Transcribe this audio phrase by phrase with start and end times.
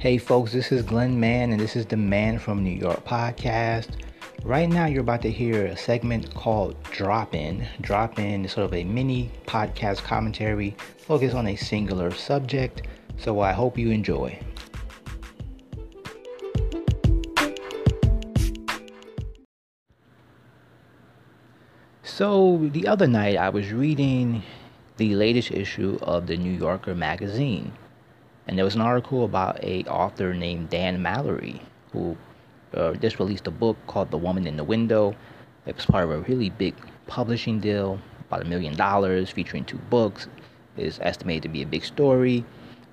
[0.00, 4.00] Hey, folks, this is Glenn Mann, and this is the Man from New York podcast.
[4.42, 7.68] Right now, you're about to hear a segment called Drop In.
[7.82, 12.86] Drop In is sort of a mini podcast commentary focused on a singular subject,
[13.18, 14.40] so I hope you enjoy.
[22.02, 24.44] So, the other night, I was reading
[24.96, 27.72] the latest issue of the New Yorker magazine
[28.46, 31.60] and there was an article about a author named Dan Mallory
[31.92, 32.16] who
[32.74, 35.14] uh, just released a book called The Woman in the Window.
[35.66, 36.74] It was part of a really big
[37.06, 40.28] publishing deal, about a million dollars, featuring two books.
[40.76, 42.44] It is estimated to be a big story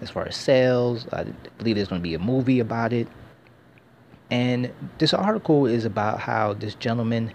[0.02, 1.08] as far as sales.
[1.12, 1.26] I
[1.58, 3.08] believe there's going to be a movie about it.
[4.30, 7.34] And this article is about how this gentleman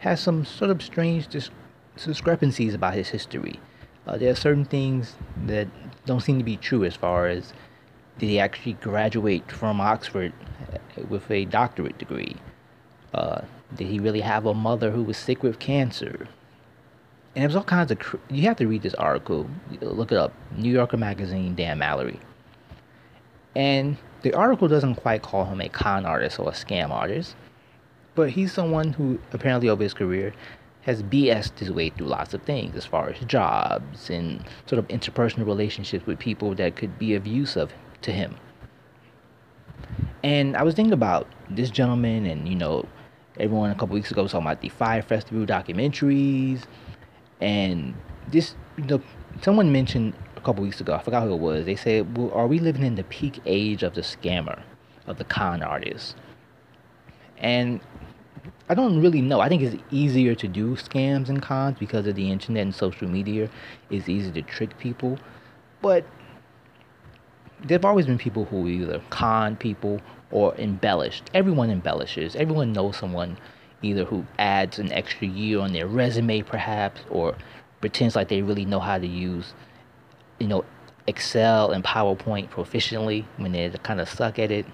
[0.00, 1.50] has some sort of strange dis-
[2.02, 3.60] discrepancies about his history.
[4.06, 5.14] Uh, there are certain things
[5.46, 5.68] that
[6.06, 7.52] don't seem to be true as far as
[8.18, 10.32] did he actually graduate from Oxford
[10.72, 12.36] uh, with a doctorate degree?
[13.14, 13.42] Uh,
[13.76, 16.28] did he really have a mother who was sick with cancer?
[17.34, 17.98] And there's all kinds of.
[17.98, 19.48] Cr- you have to read this article.
[19.80, 20.32] Look it up.
[20.56, 22.20] New Yorker Magazine, Dan Mallory.
[23.54, 27.34] And the article doesn't quite call him a con artist or a scam artist,
[28.14, 30.34] but he's someone who apparently over his career
[30.82, 34.88] has BS'd his way through lots of things as far as jobs and sort of
[34.88, 38.36] interpersonal relationships with people that could be of use of to him.
[40.22, 42.86] And I was thinking about this gentleman and, you know,
[43.38, 46.62] everyone a couple weeks ago was talking about the Fyre Festival documentaries.
[47.40, 47.94] And
[48.28, 49.02] this, you know,
[49.40, 52.46] someone mentioned a couple weeks ago, I forgot who it was, they said, well, are
[52.46, 54.62] we living in the peak age of the scammer,
[55.06, 56.16] of the con artist?
[57.38, 57.80] And
[58.68, 59.40] I don't really know.
[59.40, 63.08] I think it's easier to do scams and cons because of the internet and social
[63.08, 63.50] media.
[63.90, 65.18] It's easy to trick people.
[65.80, 66.04] But
[67.64, 71.30] there've always been people who either con people or embellished.
[71.34, 72.34] Everyone embellishes.
[72.36, 73.38] Everyone knows someone
[73.82, 77.34] either who adds an extra year on their resume perhaps or
[77.80, 79.54] pretends like they really know how to use
[80.38, 80.64] you know
[81.06, 84.66] Excel and PowerPoint proficiently when they kind of suck at it.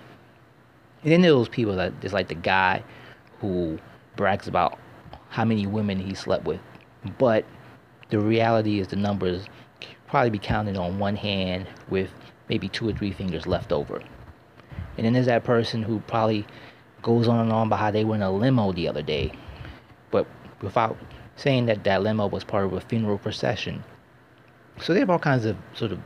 [1.02, 2.82] And then there's people that just like the guy
[3.40, 3.78] who
[4.16, 4.78] brags about
[5.30, 6.60] how many women he slept with.
[7.18, 7.44] But
[8.10, 9.46] the reality is the numbers
[10.06, 12.10] probably be counted on one hand with
[12.48, 14.02] maybe two or three fingers left over.
[14.96, 16.46] And then there's that person who probably
[17.02, 19.32] goes on and on about how they were in a limo the other day,
[20.10, 20.26] but
[20.60, 20.96] without
[21.36, 23.84] saying that that limo was part of a funeral procession.
[24.80, 26.00] So there are all kinds of sort of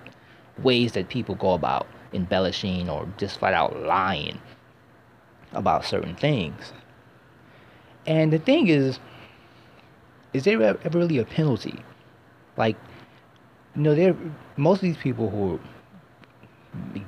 [0.62, 4.38] ways that people go about embellishing or just flat out lying
[5.52, 6.72] about certain things.
[8.06, 8.98] And the thing is,
[10.32, 11.78] is there ever really a penalty?
[12.56, 12.76] Like,
[13.76, 14.16] you know, there
[14.56, 15.60] most of these people who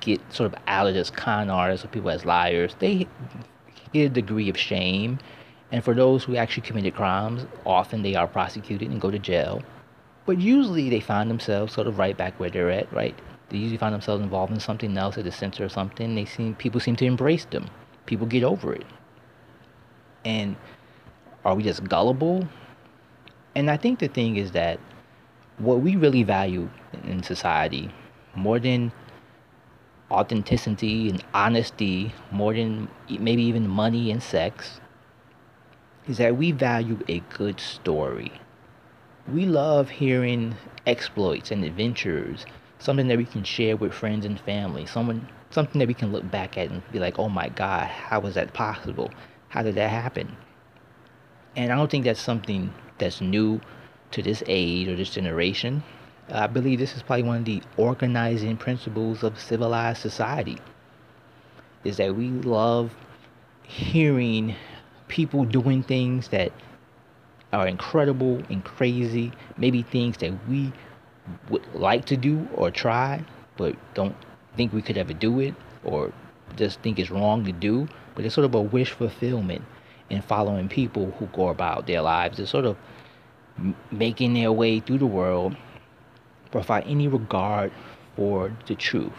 [0.01, 3.07] get sort of outed as con artists or people as liars, they
[3.93, 5.19] get a degree of shame.
[5.73, 9.63] And for those who actually committed crimes, often they are prosecuted and go to jail.
[10.27, 13.19] But usually they find themselves sort of right back where they're at, right?
[13.49, 16.15] They usually find themselves involved in something else at the center of something.
[16.15, 17.69] They seem people seem to embrace them.
[18.07, 18.87] People get over it.
[20.25, 20.57] And
[21.45, 22.49] are we just gullible?
[23.55, 24.81] And I think the thing is that
[25.59, 26.69] what we really value
[27.05, 27.91] in society,
[28.35, 28.93] more than
[30.11, 34.81] authenticity and honesty, more than maybe even money and sex,
[36.09, 38.33] is that we value a good story.
[39.33, 40.57] We love hearing
[40.87, 42.45] exploits and adventures,
[42.79, 46.31] something that we can share with friends and family, someone, something that we can look
[46.31, 49.11] back at and be like, oh my God, how was that possible?
[49.49, 50.37] How did that happen?
[51.57, 53.61] And I don't think that's something that's new
[54.11, 55.83] to this age or this generation.
[56.29, 60.59] I believe this is probably one of the organizing principles of civilized society.
[61.85, 62.95] Is that we love
[63.63, 64.57] hearing
[65.09, 66.51] people doing things that
[67.53, 70.73] are incredible and crazy, maybe things that we
[71.51, 73.25] would like to do or try,
[73.57, 74.17] but don't
[74.57, 76.13] think we could ever do it or
[76.57, 77.87] just think it's wrong to do.
[78.15, 79.63] But it's sort of a wish fulfillment
[80.11, 82.37] in following people who go about their lives.
[82.37, 82.77] They're sort of
[83.91, 85.57] making their way through the world
[86.53, 87.73] without any regard
[88.17, 89.13] for the truth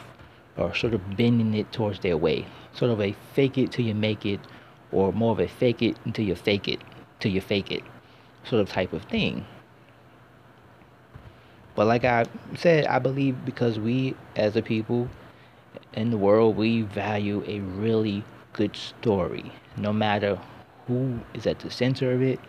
[0.57, 2.45] or sort of bending it towards their way.
[2.73, 4.39] Sort of a fake it till you make it
[4.91, 6.79] or more of a fake it until you fake it
[7.19, 7.83] till you fake it
[8.45, 9.45] sort of type of thing.
[11.75, 12.25] But like I
[12.57, 15.09] said, I believe because we as a people
[15.93, 18.23] in the world, we value a really
[18.53, 20.39] good story, no matter
[20.87, 22.39] who is at the center of it,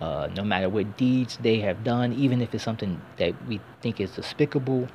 [0.00, 4.00] uh, no matter what deeds they have done, even if it's something that we think
[4.00, 4.88] is despicable,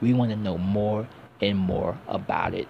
[0.00, 1.08] we want to know more
[1.40, 2.68] and more about it.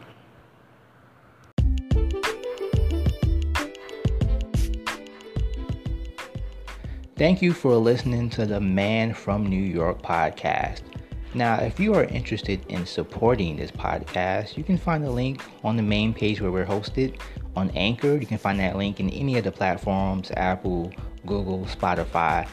[7.17, 10.83] Thank you for listening to the Man from New York podcast.
[11.33, 15.77] Now, if you are interested in supporting this podcast, you can find the link on
[15.77, 17.21] the main page where we're hosted,
[17.57, 18.17] on Anchor.
[18.17, 20.93] You can find that link in any of the platforms Apple,
[21.27, 22.49] Google, Spotify.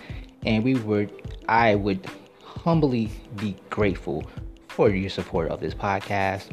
[0.45, 1.11] And we would,
[1.47, 2.05] I would
[2.43, 4.23] humbly be grateful
[4.67, 6.51] for your support of this podcast.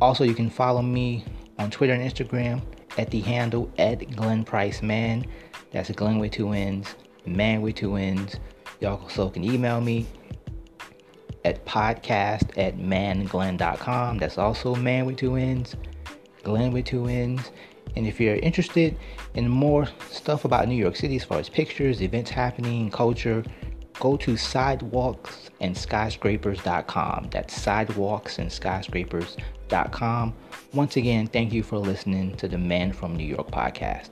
[0.00, 1.24] Also, you can follow me
[1.58, 2.62] on Twitter and Instagram
[2.98, 5.26] at the handle at Glenn Price Mann.
[5.72, 6.94] That's Glenn with two N's,
[7.24, 8.36] man with two N's.
[8.80, 10.06] Y'all also can email me
[11.44, 14.18] at podcast at mannglenn.com.
[14.18, 15.76] That's also man with two N's,
[16.42, 17.50] Glenn with two N's.
[17.96, 18.96] And if you're interested
[19.34, 23.42] in more stuff about New York City as far as pictures, events happening, culture,
[23.98, 27.28] go to sidewalksandskyscrapers.com.
[27.30, 30.34] That's sidewalksandskyscrapers.com.
[30.74, 34.10] Once again, thank you for listening to the Man from New York podcast.